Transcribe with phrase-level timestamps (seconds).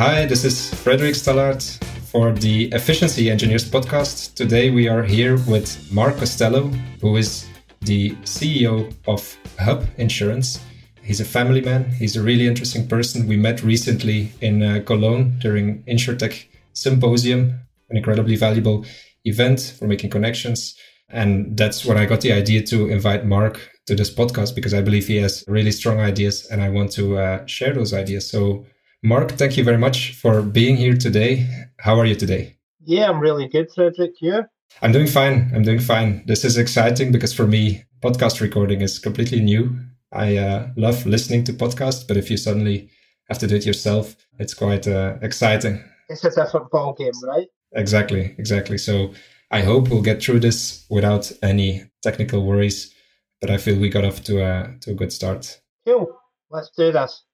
[0.00, 1.62] Hi, this is Frederick Stallard
[2.10, 4.34] for the Efficiency Engineers podcast.
[4.34, 6.68] Today we are here with Mark Costello,
[7.02, 7.46] who is
[7.82, 10.58] the CEO of Hubb Insurance.
[11.02, 11.90] He's a family man.
[11.90, 13.28] He's a really interesting person.
[13.28, 18.86] We met recently in uh, Cologne during InsurTech Symposium, an incredibly valuable
[19.26, 20.74] event for making connections.
[21.10, 24.80] And that's when I got the idea to invite Mark to this podcast because I
[24.80, 28.30] believe he has really strong ideas and I want to uh, share those ideas.
[28.30, 28.64] So,
[29.02, 31.46] Mark, thank you very much for being here today.
[31.78, 32.58] How are you today?
[32.84, 34.20] Yeah, I'm really good, Frederick.
[34.20, 34.44] You?
[34.82, 35.50] I'm doing fine.
[35.54, 36.22] I'm doing fine.
[36.26, 39.74] This is exciting because for me, podcast recording is completely new.
[40.12, 42.90] I uh, love listening to podcasts, but if you suddenly
[43.30, 45.82] have to do it yourself, it's quite uh, exciting.
[46.10, 47.46] It's a different ball game, right?
[47.72, 48.76] Exactly, exactly.
[48.76, 49.14] So
[49.50, 52.94] I hope we'll get through this without any technical worries.
[53.40, 55.58] But I feel we got off to a to a good start.
[55.86, 56.14] Cool.
[56.50, 57.24] Let's do this.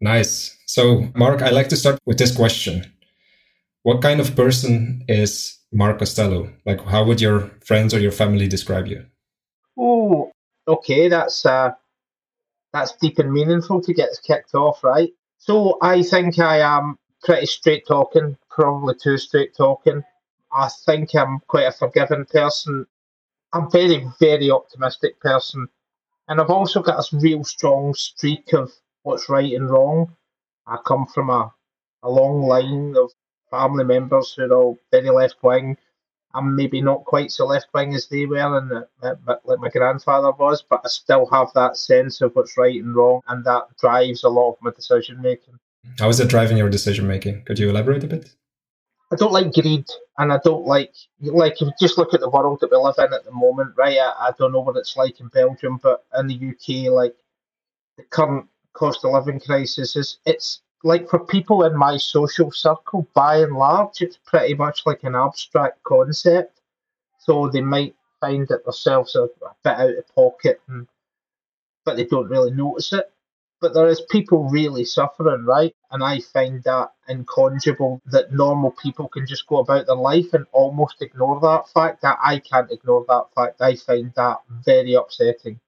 [0.00, 0.56] Nice.
[0.66, 2.92] So, Mark, I like to start with this question:
[3.82, 6.52] What kind of person is Mark Costello?
[6.64, 9.06] Like, how would your friends or your family describe you?
[9.78, 10.32] Oh,
[10.68, 11.08] okay.
[11.08, 11.70] That's uh,
[12.72, 15.10] that's deep and meaningful to get kicked off, right?
[15.38, 20.04] So, I think I am pretty straight talking, probably too straight talking.
[20.52, 22.86] I think I'm quite a forgiving person.
[23.52, 25.68] I'm very, very optimistic person.
[26.28, 28.72] And I've also got this real strong streak of
[29.06, 30.14] what's right and wrong.
[30.66, 31.52] I come from a,
[32.02, 33.12] a long line of
[33.50, 35.76] family members who are all very left wing.
[36.34, 38.84] I'm maybe not quite so left wing as they were, and
[39.44, 43.22] like my grandfather was, but I still have that sense of what's right and wrong,
[43.28, 45.58] and that drives a lot of my decision making.
[45.98, 47.44] How is it driving your decision making?
[47.44, 48.28] Could you elaborate a bit?
[49.12, 49.86] I don't like greed,
[50.18, 52.96] and I don't like like if you just look at the world that we live
[52.98, 53.98] in at the moment, right?
[53.98, 57.14] I, I don't know what it's like in Belgium, but in the UK, like
[57.96, 63.08] the current cost of living crisis is it's like for people in my social circle,
[63.14, 66.60] by and large, it's pretty much like an abstract concept.
[67.18, 70.86] So they might find that themselves a, a bit out of pocket, and,
[71.84, 73.10] but they don't really notice it
[73.60, 75.74] but there is people really suffering, right?
[75.90, 80.46] And I find that inconceivable that normal people can just go about their life and
[80.52, 82.02] almost ignore that fact.
[82.02, 83.60] That I can't ignore that fact.
[83.60, 85.60] I find that very upsetting.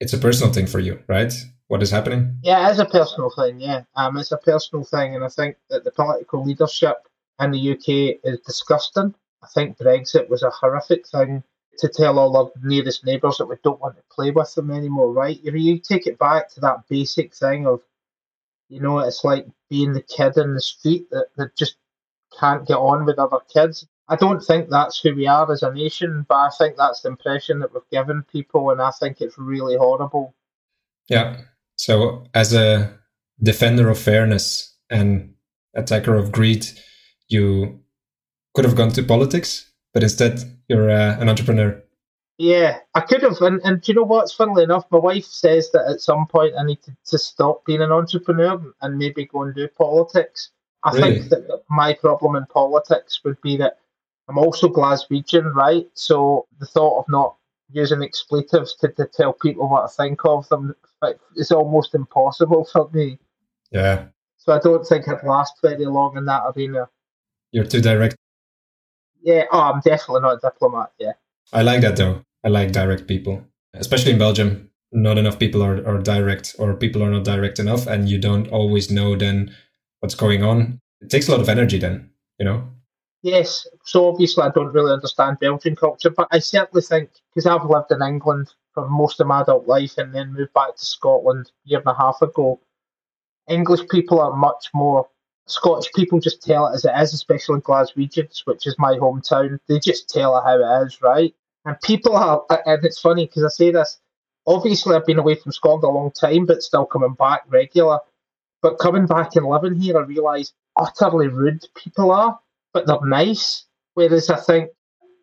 [0.00, 1.32] It's a personal thing for you, right?
[1.68, 2.38] What is happening?
[2.42, 3.60] Yeah, it is a personal thing.
[3.60, 7.06] Yeah, um, it's a personal thing, and I think that the political leadership
[7.40, 9.14] in the UK is disgusting.
[9.42, 11.44] I think Brexit was a horrific thing
[11.78, 15.12] to tell all our nearest neighbours that we don't want to play with them anymore,
[15.12, 15.40] right?
[15.42, 17.80] You know, you take it back to that basic thing of,
[18.68, 21.76] you know, it's like being the kid in the street that, that just
[22.38, 23.86] can't get on with other kids.
[24.08, 27.10] I don't think that's who we are as a nation, but I think that's the
[27.10, 30.34] impression that we've given people, and I think it's really horrible.
[31.08, 31.42] Yeah.
[31.78, 32.98] So, as a
[33.42, 35.34] defender of fairness and
[35.74, 36.66] attacker of greed,
[37.28, 37.80] you
[38.54, 41.80] could have gone to politics, but instead you're uh, an entrepreneur.
[42.36, 43.40] Yeah, I could have.
[43.40, 44.86] And, and do you know what's funnily enough?
[44.90, 48.60] My wife says that at some point I need to, to stop being an entrepreneur
[48.80, 50.50] and maybe go and do politics.
[50.84, 51.18] I really?
[51.18, 53.78] think that my problem in politics would be that
[54.28, 55.86] I'm also Glaswegian, right?
[55.94, 57.36] So the thought of not
[57.70, 60.74] using expletives to, to tell people what I think of them.
[61.36, 63.18] It's almost impossible for me.
[63.70, 64.06] Yeah.
[64.36, 66.88] So I don't think I'd last very long in that arena.
[67.52, 68.16] You're too direct.
[69.22, 70.92] Yeah, oh, I'm definitely not a diplomat.
[70.98, 71.12] Yeah.
[71.52, 72.22] I like that though.
[72.44, 74.70] I like direct people, especially in Belgium.
[74.90, 78.48] Not enough people are, are direct, or people are not direct enough, and you don't
[78.48, 79.54] always know then
[80.00, 80.80] what's going on.
[81.00, 82.68] It takes a lot of energy then, you know?
[83.22, 83.66] Yes.
[83.84, 87.90] So obviously, I don't really understand Belgian culture, but I certainly think because I've lived
[87.90, 91.68] in England for most of my adult life and then moved back to Scotland a
[91.68, 92.60] year and a half ago,
[93.48, 95.08] English people are much more
[95.48, 99.58] Scottish people just tell it as it is, especially Glaswegians, which is my hometown.
[99.66, 101.34] They just tell it how it is, right?
[101.64, 103.98] And people are, and it's funny because I say this.
[104.46, 107.98] Obviously, I've been away from Scotland a long time, but still coming back regular.
[108.60, 112.38] But coming back and living here, I realise utterly rude people are,
[112.72, 113.64] but they're nice.
[113.94, 114.70] Whereas I think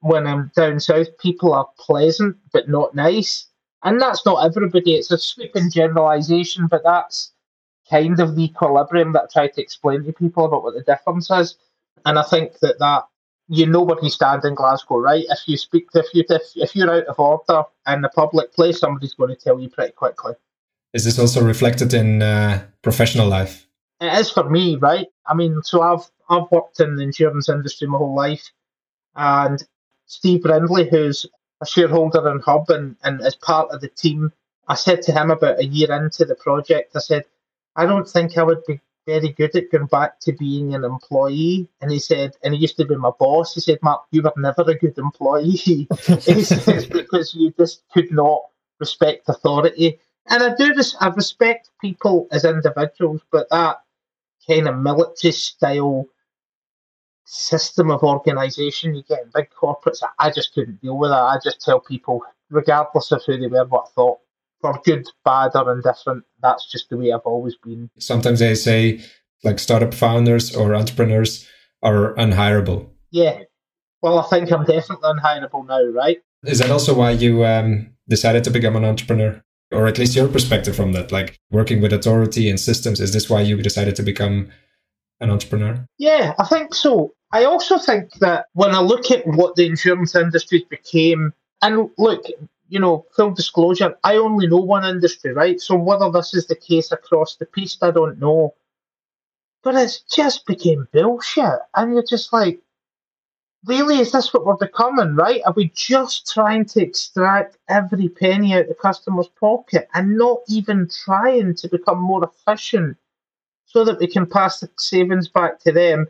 [0.01, 3.47] when I'm down south, people are pleasant but not nice.
[3.83, 4.95] And that's not everybody.
[4.95, 7.31] It's a sweeping generalisation, but that's
[7.89, 11.29] kind of the equilibrium that I try to explain to people about what the difference
[11.29, 11.55] is.
[12.05, 13.05] And I think that that
[13.47, 15.25] you know where you stand in Glasgow, right?
[15.29, 18.79] If you speak, if you if, if you're out of order in the public place,
[18.79, 20.33] somebody's going to tell you pretty quickly.
[20.93, 23.67] Is this also reflected in uh, professional life?
[24.01, 25.07] It is for me, right?
[25.27, 28.51] I mean, so I've I've worked in the insurance industry my whole life,
[29.15, 29.63] and
[30.07, 31.25] Steve Brindley, who's
[31.61, 34.31] a shareholder in Hubb and, and as part of the team,
[34.67, 37.25] I said to him about a year into the project, I said,
[37.75, 41.69] I don't think I would be very good at going back to being an employee.
[41.81, 43.53] And he said, and he used to be my boss.
[43.53, 45.51] He said, Mark, you were never a good employee.
[45.51, 45.87] he
[46.43, 48.41] says, because you just could not
[48.79, 49.99] respect authority.
[50.27, 53.77] And I do this, I respect people as individuals, but that
[54.47, 56.07] kind of military style
[57.25, 61.21] system of organisation you get in big corporates, I just couldn't deal with that.
[61.21, 64.19] I just tell people, regardless of who they were, what thought,
[64.61, 67.89] for good, bad, or indifferent, that's just the way I've always been.
[67.99, 69.01] Sometimes they say,
[69.43, 71.47] like, startup founders or entrepreneurs
[71.83, 72.89] are unhireable.
[73.11, 73.41] Yeah.
[74.01, 76.17] Well, I think I'm definitely unhireable now, right?
[76.43, 79.41] Is that also why you um, decided to become an entrepreneur?
[79.71, 83.29] Or at least your perspective from that, like working with authority and systems, is this
[83.29, 84.51] why you decided to become
[85.21, 85.85] an entrepreneur?
[85.97, 87.13] Yeah, I think so.
[87.31, 92.25] I also think that when I look at what the insurance industry became, and look,
[92.69, 95.59] you know, full disclosure, I only know one industry, right?
[95.59, 98.53] So whether this is the case across the piece, I don't know.
[99.63, 101.59] But it's just became bullshit.
[101.75, 102.61] And you're just like,
[103.65, 105.41] really, is this what we're becoming, right?
[105.45, 110.87] Are we just trying to extract every penny out the customer's pocket and not even
[111.03, 112.97] trying to become more efficient
[113.75, 116.07] so that we can pass the savings back to them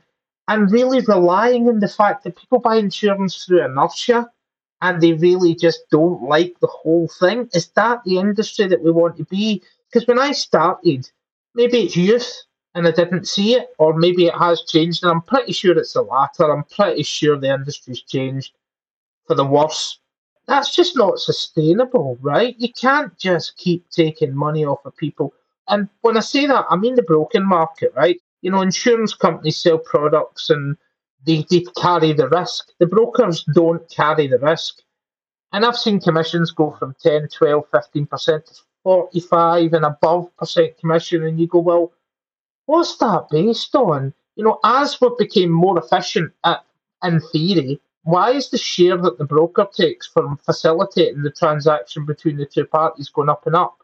[0.48, 4.30] and really relying on the fact that people buy insurance through inertia
[4.84, 7.50] and they really just don't like the whole thing?
[7.54, 9.64] Is that the industry that we want to be?
[9.88, 11.10] Because when I started,
[11.56, 12.32] maybe it's youth
[12.76, 15.94] and I didn't see it, or maybe it has changed, and I'm pretty sure it's
[15.94, 16.52] the latter.
[16.52, 18.54] I'm pretty sure the industry's changed
[19.26, 19.98] for the worse.
[20.46, 22.54] That's just not sustainable, right?
[22.60, 25.34] You can't just keep taking money off of people
[25.68, 28.20] and when I say that, I mean the broken market, right?
[28.42, 30.78] You know, insurance companies sell products and
[31.26, 32.70] they, they carry the risk.
[32.80, 34.76] The brokers don't carry the risk.
[35.52, 38.54] And I've seen commissions go from 10, 12, 15% to
[38.84, 41.24] 45 and above percent commission.
[41.24, 41.94] And you go, well,
[42.68, 44.14] what's that based on?
[44.36, 46.64] You know, as we became more efficient at,
[47.04, 52.38] in theory, why is the share that the broker takes from facilitating the transaction between
[52.38, 53.78] the two parties going up and up?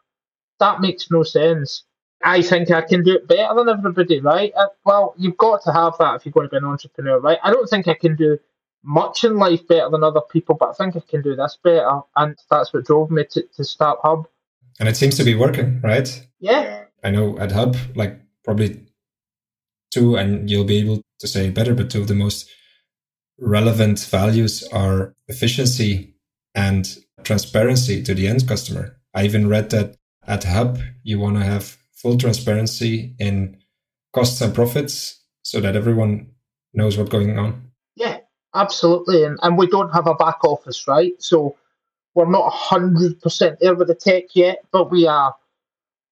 [0.62, 1.82] That makes no sense.
[2.22, 4.52] I think I can do it better than everybody, right?
[4.56, 7.38] Uh, well, you've got to have that if you're going to be an entrepreneur, right?
[7.42, 8.38] I don't think I can do
[8.84, 12.02] much in life better than other people, but I think I can do this better.
[12.14, 14.28] And that's what drove me to, to start Hubb.
[14.78, 16.08] And it seems to be working, right?
[16.38, 16.84] Yeah.
[17.02, 18.86] I know at Hubb, like probably
[19.90, 22.48] two, and you'll be able to say better, but two of the most
[23.36, 26.14] relevant values are efficiency
[26.54, 28.96] and transparency to the end customer.
[29.12, 33.58] I even read that at Hubb, you want to have full transparency in
[34.12, 36.30] costs and profits so that everyone
[36.74, 37.70] knows what's going on.
[37.96, 38.18] Yeah,
[38.54, 39.24] absolutely.
[39.24, 41.12] And, and we don't have a back office, right?
[41.18, 41.56] So
[42.14, 45.34] we're not 100% there with the tech yet, but we are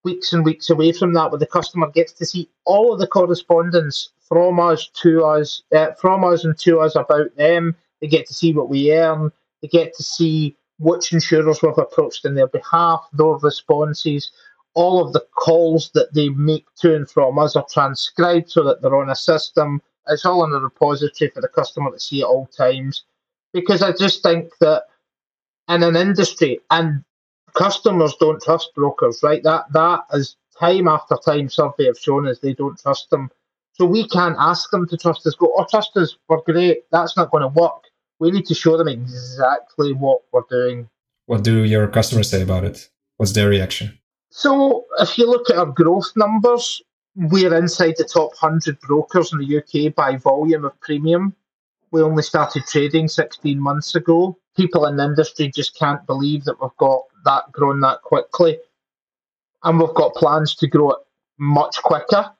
[0.03, 3.07] weeks and weeks away from that where the customer gets to see all of the
[3.07, 7.75] correspondence from us to us, uh, from us and to us about them.
[7.99, 9.31] They get to see what we earn.
[9.61, 14.31] They get to see which insurers we've approached in their behalf, their responses,
[14.73, 18.81] all of the calls that they make to and from us are transcribed so that
[18.81, 19.81] they're on a system.
[20.07, 23.03] It's all in a repository for the customer to see at all times.
[23.53, 24.85] Because I just think that
[25.69, 27.03] in an industry, and
[27.53, 29.43] customers don't trust brokers, right?
[29.43, 33.29] That that is time after time survey have shown us they don't trust them.
[33.73, 35.35] So we can't ask them to trust us.
[35.35, 36.85] Go, oh, trust us, we're great.
[36.91, 37.90] That's not going to work
[38.21, 40.87] we need to show them exactly what we're doing.
[41.25, 42.87] What do your customers say about it?
[43.17, 43.97] What's their reaction?
[44.29, 46.83] So, if you look at our growth numbers,
[47.15, 51.35] we're inside the top 100 brokers in the UK by volume of premium.
[51.89, 54.37] We only started trading 16 months ago.
[54.55, 58.59] People in the industry just can't believe that we've got that grown that quickly.
[59.63, 60.99] And we've got plans to grow it
[61.39, 62.31] much quicker.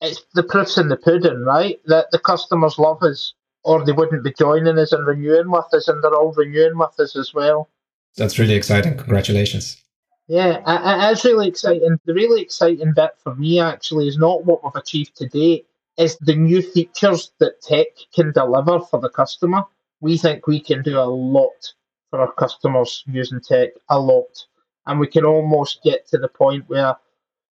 [0.00, 1.78] It's the proof's in the pudding, right?
[1.86, 3.34] That the customers love us
[3.68, 6.98] or they wouldn't be joining us and renewing with us, and they're all renewing with
[6.98, 7.68] us as well.
[8.16, 8.96] That's really exciting.
[8.96, 9.82] Congratulations.
[10.26, 12.00] Yeah, it is really exciting.
[12.06, 15.66] The really exciting bit for me actually is not what we've achieved to date,
[15.98, 19.64] is the new features that tech can deliver for the customer.
[20.00, 21.72] We think we can do a lot
[22.10, 24.46] for our customers using tech, a lot.
[24.86, 26.94] And we can almost get to the point where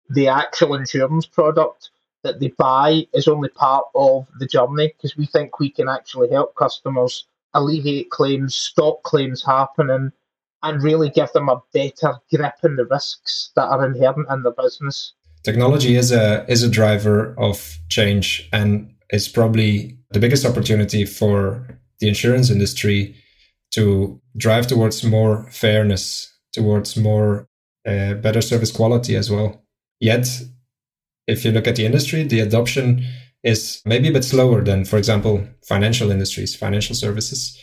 [0.09, 1.91] the actual insurance product
[2.23, 6.29] that they buy is only part of the journey because we think we can actually
[6.29, 10.11] help customers alleviate claims, stop claims happening,
[10.63, 14.51] and really give them a better grip on the risks that are inherent in the
[14.51, 15.13] business.
[15.43, 21.79] Technology is a is a driver of change and is probably the biggest opportunity for
[21.99, 23.15] the insurance industry
[23.71, 27.47] to drive towards more fairness, towards more
[27.87, 29.63] uh, better service quality as well.
[29.99, 30.27] Yet
[31.31, 33.05] if you look at the industry, the adoption
[33.43, 37.57] is maybe a bit slower than, for example, financial industries, financial services.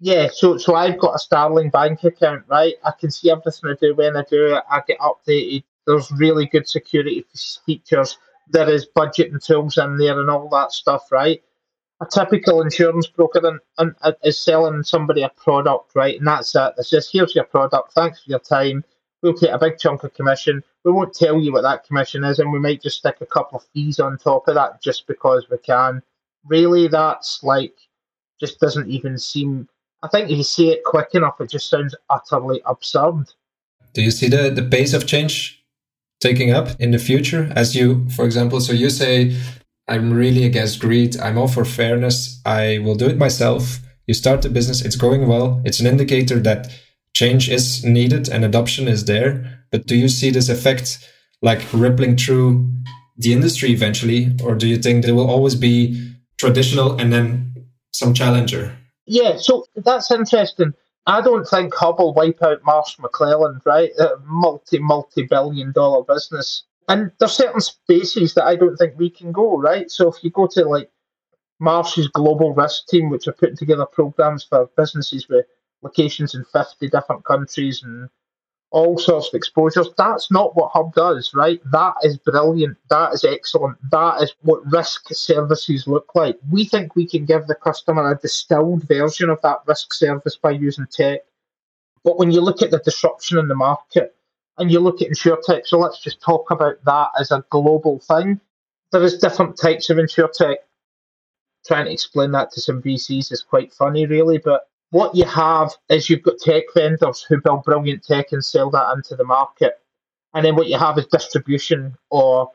[0.00, 2.74] Yeah, so so I've got a Starling bank account, right?
[2.84, 4.64] I can see everything I do when I do it.
[4.70, 5.64] I get updated.
[5.86, 7.24] There's really good security
[7.64, 8.18] features.
[8.50, 11.42] There is budgeting tools in there and all that stuff, right?
[12.02, 16.18] A typical insurance broker and, and, and is selling somebody a product, right?
[16.18, 16.74] And that's it.
[16.76, 17.92] It's just here's your product.
[17.92, 18.84] Thanks for your time.
[19.24, 20.62] We'll take a big chunk of commission.
[20.84, 23.58] We won't tell you what that commission is, and we might just stick a couple
[23.58, 26.00] of fees on top of that just because we can.
[26.44, 27.74] Really, that's like
[28.38, 29.68] just doesn't even seem
[30.04, 33.24] I think if you see it quick enough, it just sounds utterly absurd.
[33.94, 35.64] Do you see the, the pace of change
[36.20, 37.50] taking up in the future?
[37.56, 39.34] As you, for example, so you say,
[39.88, 41.18] I'm really against greed.
[41.18, 42.38] I'm all for fairness.
[42.44, 43.78] I will do it myself.
[44.06, 44.82] You start the business.
[44.82, 45.62] It's going well.
[45.64, 46.70] It's an indicator that
[47.14, 49.64] change is needed and adoption is there.
[49.70, 50.98] But do you see this effect
[51.42, 52.70] like rippling through
[53.16, 54.36] the industry eventually?
[54.42, 58.76] Or do you think there will always be traditional and then some challenger?
[59.06, 60.74] Yeah, so that's interesting.
[61.06, 63.90] I don't think Hubb'll wipe out Marsh McLennan, right?
[63.98, 66.64] A multi, multi billion dollar business.
[66.88, 69.90] And there's certain spaces that I don't think we can go, right?
[69.90, 70.90] So if you go to like
[71.60, 75.46] Marsh's global risk team, which are putting together programs for businesses with
[75.84, 78.08] locations in 50 different countries and
[78.74, 79.88] all sorts of exposures.
[79.96, 81.60] That's not what Hubb does, right?
[81.70, 82.76] That is brilliant.
[82.90, 83.78] That is excellent.
[83.92, 86.38] That is what risk services look like.
[86.50, 90.50] We think we can give the customer a distilled version of that risk service by
[90.50, 91.20] using tech.
[92.02, 94.16] But when you look at the disruption in the market
[94.58, 98.40] and you look at insurtech, so let's just talk about that as a global thing.
[98.90, 100.56] There is different types of insurtech.
[101.64, 105.72] Trying to explain that to some VCs is quite funny, really, but what you have
[105.88, 109.80] is you've got tech vendors who build brilliant tech and sell that into the market.
[110.34, 112.52] And then what you have is distribution, or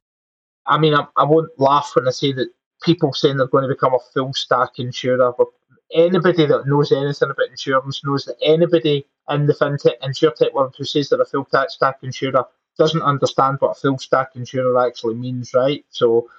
[0.65, 2.47] I mean, I, I won't laugh when I say that
[2.81, 5.33] people saying they're going to become a full stack insurer.
[5.37, 5.47] But
[5.93, 10.85] anybody that knows anything about insurance knows that anybody in the fintech insurtech world who
[10.85, 12.45] says they're a full stack insurer
[12.77, 15.83] doesn't understand what a full stack insurer actually means, right?
[15.89, 16.29] So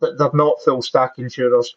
[0.00, 1.76] they're not full stack insurers.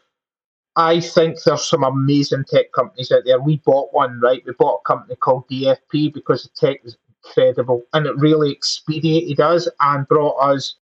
[0.75, 3.41] I think there's some amazing tech companies out there.
[3.41, 4.43] We bought one, right?
[4.45, 9.39] We bought a company called DFP because the tech was incredible and it really expedited
[9.39, 10.75] us and brought us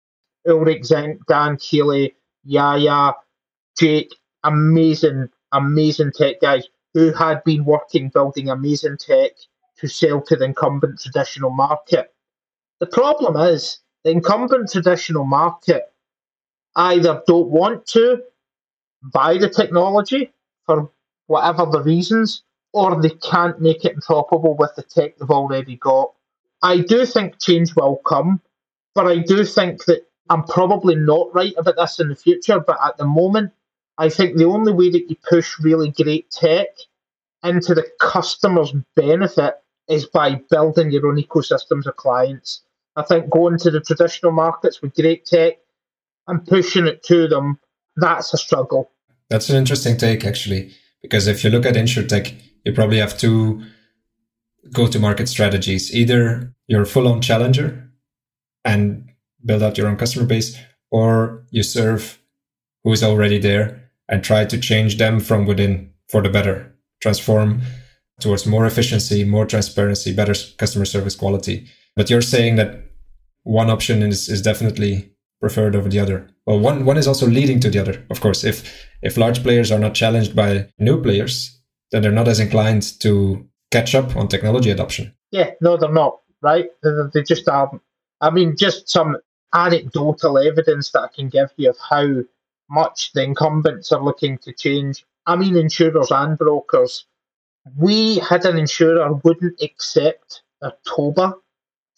[0.47, 3.13] Ulrich Zink, Dan Keeley, Yaya,
[3.77, 4.13] Jake,
[4.43, 9.31] amazing, amazing tech guys who had been working building amazing tech
[9.77, 12.13] to sell to the incumbent traditional market.
[12.79, 15.91] The problem is the incumbent traditional market
[16.75, 18.21] either don't want to
[19.13, 20.31] buy the technology
[20.65, 20.91] for
[21.27, 22.43] whatever the reasons,
[22.73, 26.13] or they can't make it interoperable with the tech they've already got.
[26.61, 28.41] I do think change will come,
[28.93, 32.59] but I do think that I'm probably not right about this in the future.
[32.59, 33.51] But at the moment,
[33.97, 36.67] I think the only way that you push really great tech
[37.43, 39.55] into the customer's benefit
[39.87, 42.63] is by building your own ecosystems of clients.
[42.95, 45.57] I think going to the traditional markets with great tech
[46.27, 47.59] and pushing it to them,
[47.95, 48.89] that's a struggle.
[49.29, 53.63] That's an interesting take, actually, because if you look at insurtech, you probably have two
[54.71, 55.93] go-to-market strategies.
[55.95, 57.89] Either you're a full-on challenger
[58.63, 59.09] and
[59.43, 60.57] build out your own customer base,
[60.91, 62.19] or you serve
[62.83, 67.61] who is already there and try to change them from within for the better, transform
[68.19, 71.67] towards more efficiency, more transparency, better customer service quality.
[71.95, 72.83] But you're saying that
[73.43, 76.27] one option is, is definitely preferred over the other.
[76.45, 78.05] Well, one one is also leading to the other.
[78.09, 82.27] Of course, if if large players are not challenged by new players, then they're not
[82.27, 85.13] as inclined to catch up on technology adoption.
[85.29, 86.21] Yeah, no, they're not.
[86.41, 86.69] Right?
[86.81, 87.81] They, just aren't.
[88.19, 89.17] I mean, just some
[89.53, 92.23] anecdotal evidence that I can give you of how
[92.69, 95.05] much the incumbents are looking to change.
[95.27, 97.05] I mean, insurers and brokers.
[97.77, 101.33] We had an insurer wouldn't accept a TOBA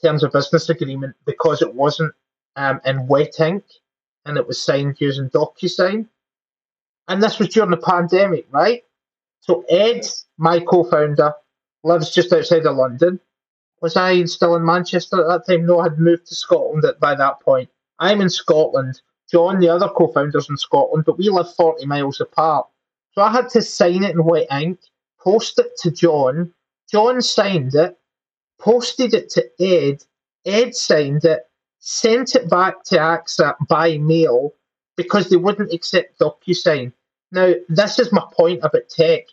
[0.01, 2.13] terms of business agreement because it wasn't
[2.57, 3.63] um, in wet ink,
[4.25, 6.07] and it was signed using DocuSign.
[7.07, 8.83] And this was during the pandemic, right?
[9.39, 10.05] So Ed,
[10.37, 11.33] my co-founder,
[11.83, 13.19] lives just outside of London.
[13.81, 15.65] Was I still in Manchester at that time?
[15.65, 17.69] No, I had moved to Scotland by that point.
[17.99, 19.01] I'm in Scotland.
[19.31, 22.67] John, the other co-founder's in Scotland, but we live 40 miles apart.
[23.13, 24.79] So I had to sign it in wet ink,
[25.19, 26.53] post it to John.
[26.91, 27.97] John signed it,
[28.59, 30.03] posted it to Ed.
[30.45, 31.49] Ed signed it,
[31.79, 34.53] sent it back to AXA by mail
[34.97, 36.91] because they wouldn't accept DocuSign.
[37.31, 39.25] Now, this is my point about tech.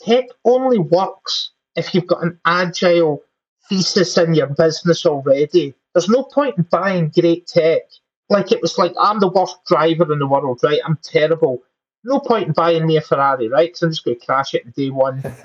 [0.00, 3.22] Tech only works if you've got an agile
[3.68, 5.74] thesis in your business already.
[5.94, 7.82] There's no point in buying great tech
[8.28, 10.80] Like it was like I'm the worst driver in the world, right?
[10.84, 11.62] I'm terrible.
[12.04, 13.68] No point in buying me a Ferrari, right?
[13.68, 15.22] Because I'm just going to crash it in day one.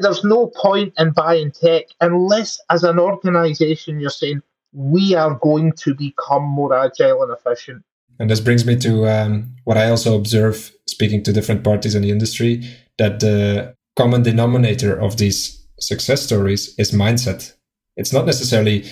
[0.00, 5.72] There's no point in buying tech unless, as an organisation, you're saying we are going
[5.72, 7.82] to become more agile and efficient.
[8.18, 12.02] And this brings me to um, what I also observe speaking to different parties in
[12.02, 17.54] the industry that the common denominator of these success stories is mindset.
[17.96, 18.88] It's not necessarily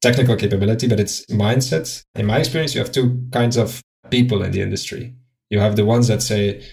[0.00, 2.02] technical capability, but it's mindset.
[2.14, 5.14] In my experience, you have two kinds of people in the industry.
[5.50, 6.64] You have the ones that say,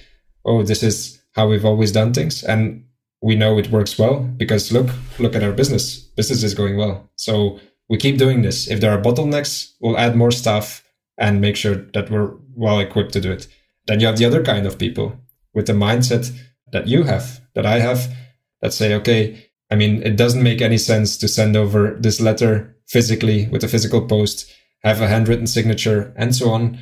[0.46, 2.44] Oh, this is how we've always done things.
[2.44, 2.86] And
[3.22, 6.00] we know it works well because look, look at our business.
[6.00, 7.10] Business is going well.
[7.16, 8.70] So we keep doing this.
[8.70, 10.85] If there are bottlenecks, we'll add more staff
[11.18, 13.48] and make sure that we're well equipped to do it.
[13.88, 15.20] Then you have the other kind of people
[15.54, 16.32] with the mindset
[16.72, 18.14] that you have, that I have,
[18.62, 22.76] that say, okay, I mean, it doesn't make any sense to send over this letter
[22.88, 24.52] physically with a physical post,
[24.84, 26.80] have a handwritten signature, and so on.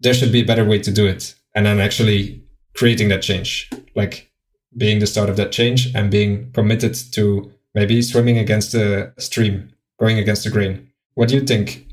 [0.00, 1.34] There should be a better way to do it.
[1.54, 2.44] And then actually
[2.74, 4.30] creating that change, like
[4.76, 9.70] being the start of that change and being committed to maybe swimming against the stream,
[9.98, 10.90] going against the grain.
[11.14, 11.86] What do you think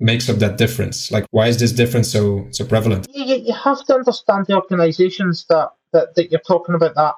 [0.00, 1.10] makes up that difference?
[1.10, 3.06] Like, why is this difference so so prevalent?
[3.12, 7.14] You, you have to understand the organisations that, that that you're talking about that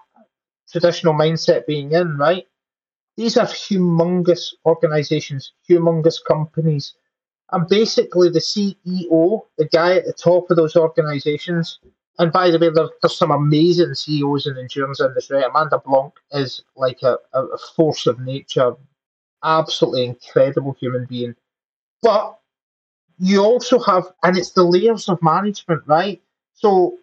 [0.71, 2.47] traditional mindset being in, right?
[3.17, 6.95] These are humongous organisations, humongous companies,
[7.53, 11.81] and basically the CEO, the guy at the top of those organisations.
[12.19, 15.43] And by the way, there, there's some amazing CEOs in the insurance industry.
[15.43, 18.75] Amanda Blanc is like a, a force of nature,
[19.43, 21.35] absolutely incredible human being.
[22.03, 22.40] But
[23.21, 26.21] you also have, and it's the layers of management, right?
[26.55, 26.99] So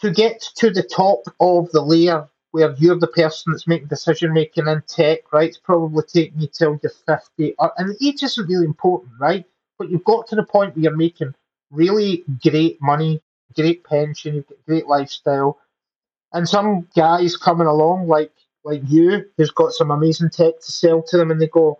[0.00, 4.32] to get to the top of the layer where you're the person that's making decision
[4.32, 5.48] making in tech, right?
[5.48, 9.44] It's probably taking you till you're 50, or, and age isn't really important, right?
[9.78, 11.34] But you've got to the point where you're making
[11.70, 13.20] really great money,
[13.54, 15.58] great pension, you've got great lifestyle,
[16.32, 18.32] and some guys coming along like
[18.64, 21.78] like you, who's got some amazing tech to sell to them, and they go,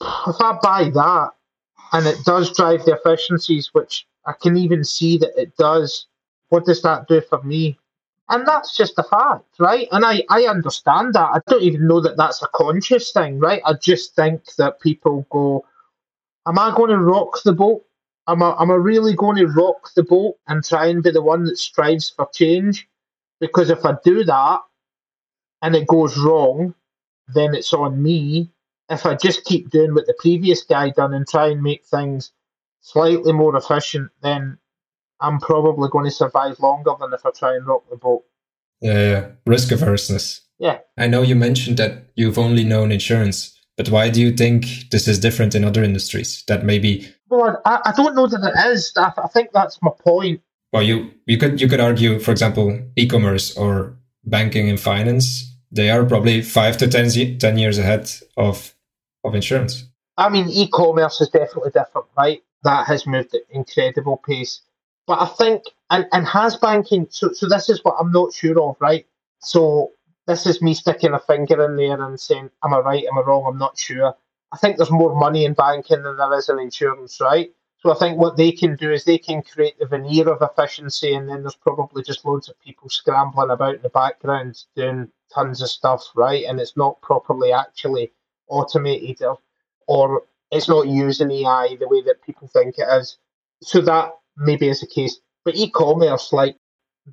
[0.00, 1.30] if I buy that,
[1.92, 6.06] and it does drive the efficiencies, which I can even see that it does.
[6.48, 7.78] What does that do for me?
[8.28, 9.88] And that's just a fact, right?
[9.90, 11.30] And I, I understand that.
[11.34, 13.60] I don't even know that that's a conscious thing, right?
[13.64, 15.64] I just think that people go,
[16.46, 17.84] Am I going to rock the boat?
[18.28, 21.22] Am I, am I really going to rock the boat and try and be the
[21.22, 22.88] one that strives for change?
[23.40, 24.60] Because if I do that
[25.62, 26.74] and it goes wrong,
[27.28, 28.50] then it's on me
[28.90, 32.32] if I just keep doing what the previous guy done and try and make things
[32.80, 34.58] slightly more efficient, then
[35.20, 38.24] I'm probably going to survive longer than if I try and rock the boat.
[38.80, 39.28] Yeah, yeah.
[39.46, 40.40] risk averseness.
[40.58, 40.78] Yeah.
[40.98, 45.06] I know you mentioned that you've only known insurance, but why do you think this
[45.06, 46.42] is different in other industries?
[46.48, 47.08] That maybe.
[47.28, 48.92] Well, I, I don't know that it is.
[48.96, 50.40] I, I think that's my point.
[50.72, 55.46] Well, you you could you could argue, for example, e-commerce or banking and finance.
[55.72, 58.74] They are probably five to 10, 10 years ahead of
[59.24, 59.84] of insurance?
[60.16, 62.42] I mean, e-commerce is definitely different, right?
[62.62, 64.60] That has moved at incredible pace.
[65.06, 68.60] But I think, and, and has banking, so, so this is what I'm not sure
[68.60, 69.06] of, right?
[69.40, 69.92] So
[70.26, 73.22] this is me sticking a finger in there and saying, am I right, am I
[73.22, 74.14] wrong, I'm not sure.
[74.52, 77.50] I think there's more money in banking than there is in insurance, right?
[77.80, 81.14] So I think what they can do is they can create the veneer of efficiency,
[81.14, 85.62] and then there's probably just loads of people scrambling about in the background doing tons
[85.62, 86.44] of stuff, right?
[86.44, 88.12] And it's not properly actually
[88.50, 89.38] automated or,
[89.86, 93.16] or it's not using AI the way that people think it is.
[93.62, 95.18] So that maybe is the case.
[95.44, 96.56] But e-commerce, like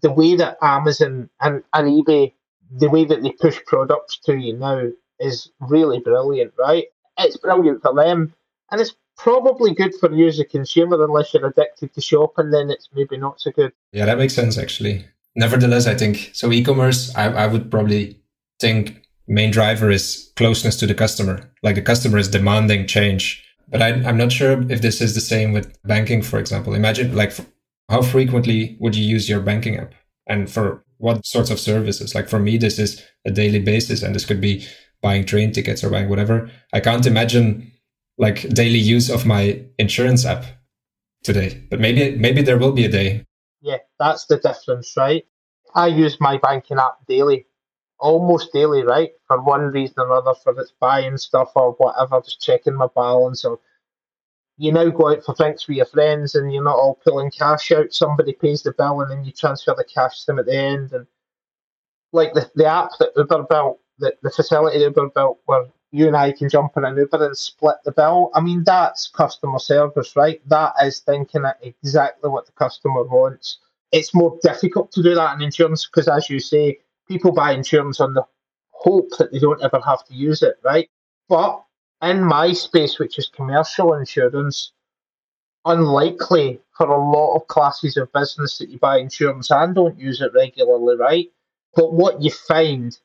[0.01, 2.33] the way that Amazon and, and eBay,
[2.71, 6.85] the way that they push products to you now is really brilliant, right?
[7.17, 8.33] It's brilliant for them.
[8.71, 12.69] And it's probably good for you as a consumer unless you're addicted to shopping, then
[12.69, 13.73] it's maybe not so good.
[13.91, 15.05] Yeah, that makes sense actually.
[15.35, 18.19] Nevertheless, I think so e-commerce, I, I would probably
[18.59, 21.51] think main driver is closeness to the customer.
[21.63, 23.43] Like the customer is demanding change.
[23.69, 26.73] But I, am not sure if this is the same with banking, for example.
[26.73, 27.33] Imagine like
[27.89, 29.93] how frequently would you use your banking app
[30.27, 32.15] and for what sorts of services?
[32.15, 34.65] Like for me, this is a daily basis and this could be
[35.01, 36.49] buying train tickets or buying whatever.
[36.73, 37.71] I can't imagine
[38.17, 40.45] like daily use of my insurance app
[41.23, 43.25] today, but maybe, maybe there will be a day.
[43.61, 45.25] Yeah, that's the difference, right?
[45.75, 47.45] I use my banking app daily
[47.99, 49.11] almost daily, right?
[49.27, 53.45] For one reason or another, for it's buying stuff or whatever, just checking my balance
[53.45, 53.59] or
[54.57, 57.71] you now go out for drinks with your friends and you're not all pulling cash
[57.71, 57.93] out.
[57.93, 60.91] Somebody pays the bill and then you transfer the cash to them at the end.
[60.93, 61.05] And
[62.11, 66.07] like the, the app that Uber built, the, the facility that Uber built where you
[66.07, 68.31] and I can jump in an Uber and split the bill.
[68.33, 70.41] I mean, that's customer service, right?
[70.49, 73.59] That is thinking at exactly what the customer wants.
[73.91, 77.99] It's more difficult to do that in insurance because, as you say, people buy insurance
[77.99, 78.23] on the
[78.71, 80.89] hope that they don't ever have to use it, right?
[81.29, 81.63] But
[82.01, 84.71] in my space, which is commercial insurance,
[85.65, 90.21] unlikely for a lot of classes of business that you buy insurance and don't use
[90.21, 91.27] it regularly, right?
[91.75, 92.97] But what you find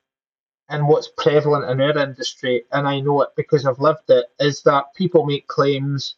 [0.69, 4.63] and what's prevalent in our industry, and I know it because I've lived it, is
[4.63, 6.17] that people make claims,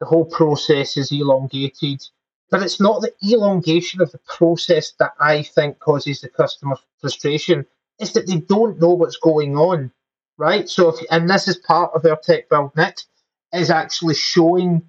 [0.00, 2.02] the whole process is elongated.
[2.50, 7.66] But it's not the elongation of the process that I think causes the customer frustration.
[7.98, 9.90] It's that they don't know what's going on,
[10.38, 10.68] right?
[10.68, 13.08] So, if, and this is part of our tech build next,
[13.52, 14.82] is actually showing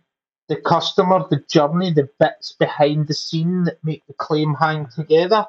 [0.47, 5.45] the customer the journey, the bits behind the scene that make the claim hang together.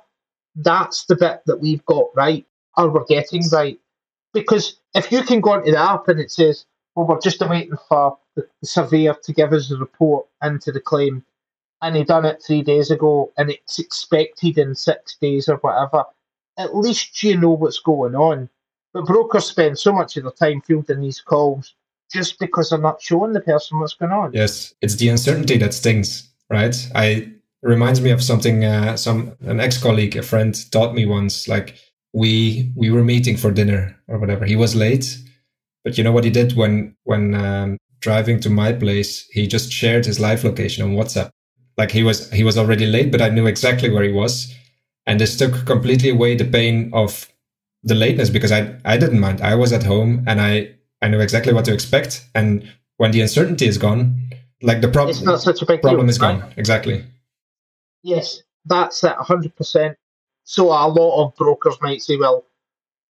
[0.56, 3.78] That's the bit that we've got right or we're getting right.
[4.32, 7.76] Because if you can go into the app and it says, well, we're just waiting
[7.88, 11.24] for the, surveyor to give us a report into the claim,
[11.82, 16.04] and he done it three days ago, and it's expected in six days or whatever,
[16.58, 18.48] at least you know what's going on.
[18.92, 21.74] But brokers spend so much of their time fielding these calls
[22.12, 24.32] just because they're not showing the person what's going on.
[24.32, 26.74] Yes, it's the uncertainty that stings, right?
[26.94, 31.48] I reminds me of something uh, some an ex colleague, a friend, taught me once.
[31.48, 31.76] Like
[32.12, 34.44] we we were meeting for dinner or whatever.
[34.44, 35.18] He was late,
[35.84, 39.26] but you know what he did when when um, driving to my place?
[39.30, 41.30] He just shared his live location on WhatsApp.
[41.78, 44.52] Like he was he was already late, but I knew exactly where he was,
[45.06, 47.28] and this took completely away the pain of
[47.84, 49.40] the lateness because I I didn't mind.
[49.40, 52.26] I was at home and I I knew exactly what to expect.
[52.34, 56.06] And when the uncertainty is gone, like the problem, it's not such a big problem
[56.06, 56.42] deal, is gone.
[56.56, 57.04] Exactly.
[58.02, 59.96] Yes, that's it, hundred percent.
[60.44, 62.44] So a lot of brokers might say, well,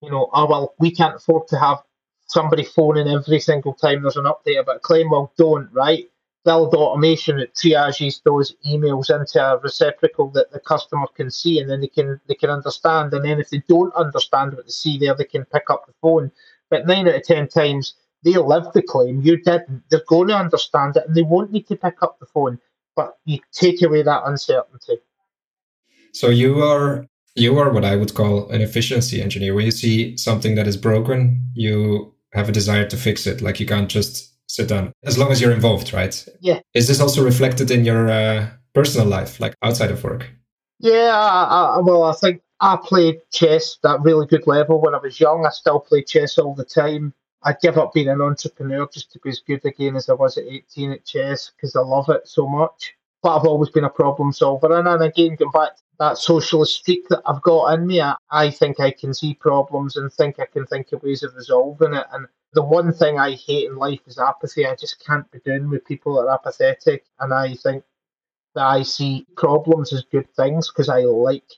[0.02, 1.78] you know, oh well, we can't afford to have
[2.26, 5.08] somebody phoning every single time there's an update about a claim.
[5.10, 6.04] Well, don't, right?
[6.48, 11.68] Build automation that triages those emails into a receptacle that the customer can see, and
[11.68, 13.12] then they can they can understand.
[13.12, 15.92] And then if they don't understand what they see there, they can pick up the
[16.00, 16.32] phone.
[16.70, 19.20] But nine out of ten times they live the claim.
[19.20, 19.82] You didn't.
[19.90, 22.58] They're going to understand it, and they won't need to pick up the phone.
[22.96, 25.00] But you take away that uncertainty.
[26.14, 29.52] So you are you are what I would call an efficiency engineer.
[29.54, 33.42] When you see something that is broken, you have a desire to fix it.
[33.42, 36.26] Like you can't just sit down as long as you're involved, right?
[36.40, 36.60] Yeah.
[36.74, 40.28] Is this also reflected in your uh, personal life, like outside of work?
[40.80, 41.12] Yeah.
[41.14, 45.20] I, I, well, I think I played chess at really good level when I was
[45.20, 45.46] young.
[45.46, 47.14] I still play chess all the time.
[47.44, 50.36] I give up being an entrepreneur just to be as good again as I was
[50.38, 52.94] at 18 at chess because I love it so much.
[53.22, 54.76] But I've always been a problem solver.
[54.76, 58.14] And then again, going back to that socialist streak that I've got in me, I,
[58.30, 61.94] I think I can see problems and think I can think of ways of resolving
[61.94, 62.06] it.
[62.12, 62.26] And
[62.58, 64.66] the one thing I hate in life is apathy.
[64.66, 67.04] I just can't be doing with people that are apathetic.
[67.20, 67.84] And I think
[68.56, 71.48] that I see problems as good things because I like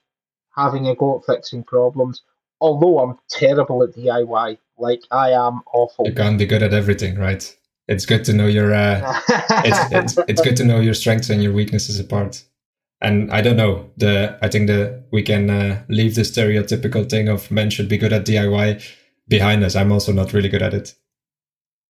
[0.54, 2.20] having a go at fixing problems.
[2.60, 6.06] Although I'm terrible at DIY, like I am awful.
[6.06, 7.42] You can't be good at everything, right?
[7.88, 9.20] It's good to know your uh,
[9.64, 12.44] it's, it's it's good to know your strengths and your weaknesses apart
[13.00, 17.28] and I don't know the I think the we can uh, leave the stereotypical thing
[17.28, 18.84] of men should be good at DIY
[19.30, 19.76] behind us.
[19.76, 20.94] I'm also not really good at it.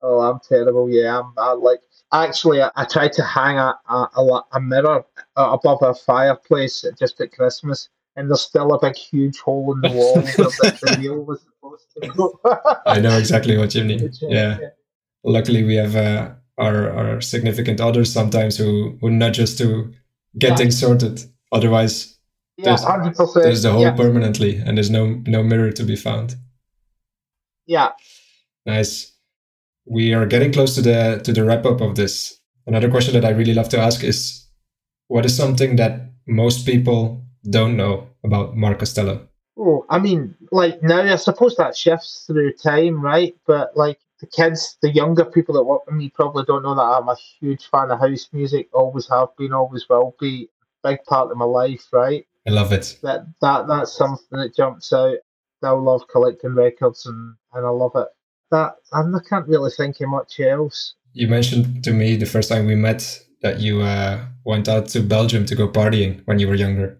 [0.02, 0.88] Oh, I'm terrible.
[0.88, 1.80] Yeah, I'm I, like
[2.12, 5.04] actually I, I tried to hang a, a, a mirror
[5.36, 9.90] above a fireplace just at Christmas, and there's still a big huge hole in the
[9.96, 12.40] wall where the, wheel was supposed to go.
[12.86, 14.10] I know exactly what you mean.
[14.22, 14.58] Yeah.
[14.60, 14.68] yeah.
[15.22, 19.92] Luckily, we have uh, our our significant others sometimes who who nudge us to
[20.38, 20.56] get yeah.
[20.56, 21.24] things sorted.
[21.52, 22.16] Otherwise,
[22.56, 26.36] yeah, there's, there's the hole permanently, and there's no no mirror to be found.
[27.70, 27.90] Yeah.
[28.66, 29.12] Nice.
[29.86, 32.40] We are getting close to the to the wrap up of this.
[32.66, 34.48] Another question that I really love to ask is,
[35.06, 39.28] what is something that most people don't know about Mark Costello?
[39.56, 43.36] Oh, I mean, like now, I suppose that shifts through time, right?
[43.46, 46.82] But like the kids, the younger people that work with me probably don't know that
[46.82, 48.68] I'm a huge fan of house music.
[48.72, 50.48] Always have been, always will be.
[50.82, 52.26] Big part of my life, right?
[52.48, 52.98] I love it.
[53.04, 55.18] That that that's something that jumps out.
[55.62, 58.08] I love collecting records and, and I love it.
[58.50, 60.94] That and I can't really think of much else.
[61.12, 65.00] You mentioned to me the first time we met that you uh, went out to
[65.00, 66.98] Belgium to go partying when you were younger.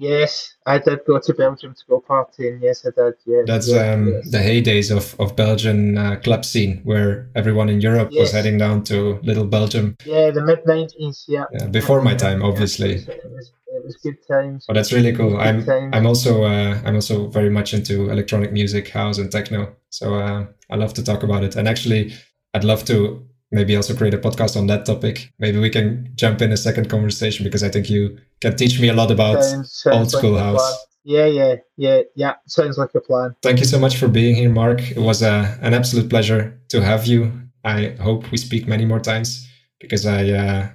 [0.00, 2.62] Yes, I did go to Belgium to go partying.
[2.62, 3.14] Yes, I did.
[3.26, 4.30] Yes, that's yes, um, yes.
[4.30, 8.20] the heydays of of Belgian uh, club scene, where everyone in Europe yes.
[8.20, 9.96] was heading down to little Belgium.
[10.04, 11.24] Yeah, the mid nineties.
[11.26, 11.46] Yeah.
[11.52, 11.66] yeah.
[11.66, 12.98] Before my time, obviously.
[12.98, 13.50] Yeah, it, was,
[13.88, 14.66] it, was good times.
[14.68, 15.38] Oh, that's really cool.
[15.38, 15.94] I'm times.
[15.94, 19.74] I'm also uh, I'm also very much into electronic music, house, and techno.
[19.90, 21.56] So uh, I love to talk about it.
[21.56, 22.12] And actually,
[22.54, 25.32] I'd love to maybe also create a podcast on that topic.
[25.38, 28.88] Maybe we can jump in a second conversation because I think you can teach me
[28.88, 30.86] a lot about sounds, sounds old school like house.
[31.04, 32.34] Yeah, yeah, yeah, yeah.
[32.46, 33.34] Sounds like a plan.
[33.42, 34.80] Thank you so much for being here, Mark.
[34.90, 37.32] It was uh, an absolute pleasure to have you.
[37.64, 39.48] I hope we speak many more times
[39.80, 40.68] because I uh,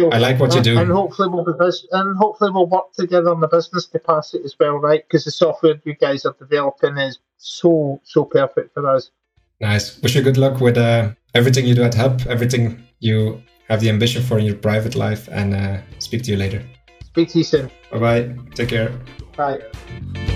[0.00, 0.14] cool.
[0.14, 0.80] I like what and, you do.
[0.80, 4.56] And hopefully we'll be bus- and hopefully we'll work together on the business capacity as
[4.58, 5.02] well, right?
[5.06, 9.10] Because the software you guys are developing is so so perfect for us.
[9.60, 10.00] Nice.
[10.02, 13.88] Wish you good luck with uh, everything you do at Hubb, everything you have the
[13.88, 16.62] ambition for in your private life, and uh, speak to you later.
[17.04, 17.70] Speak to you soon.
[17.90, 18.36] Bye bye.
[18.54, 18.92] Take care.
[19.36, 20.35] Bye.